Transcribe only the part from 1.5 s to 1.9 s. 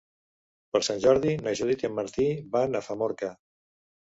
Judit i